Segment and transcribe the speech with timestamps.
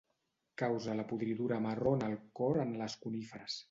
[0.61, 3.59] Causa la podridura marró en el cor en les coníferes.